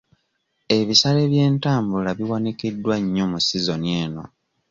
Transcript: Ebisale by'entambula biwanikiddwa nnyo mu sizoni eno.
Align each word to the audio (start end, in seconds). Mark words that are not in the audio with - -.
Ebisale 0.77 1.21
by'entambula 1.31 2.09
biwanikiddwa 2.17 2.95
nnyo 3.03 3.25
mu 3.31 3.39
sizoni 3.47 3.89
eno. 4.03 4.23